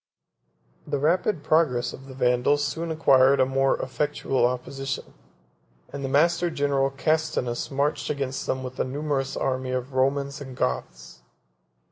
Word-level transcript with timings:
The 0.87 0.97
rapid 0.97 1.43
progress 1.43 1.93
of 1.93 2.07
the 2.07 2.15
Vandals 2.15 2.63
soon 2.65 2.89
acquired 2.89 3.39
a 3.39 3.45
more 3.45 3.79
effectual 3.79 4.47
opposition; 4.47 5.13
and 5.93 6.03
the 6.03 6.09
master 6.09 6.49
general 6.49 6.89
Castinus 6.89 7.69
marched 7.69 8.09
against 8.09 8.47
them 8.47 8.63
with 8.63 8.79
a 8.79 8.83
numerous 8.83 9.37
army 9.37 9.69
of 9.69 9.93
Romans 9.93 10.41
and 10.41 10.57
Goths. 10.57 11.21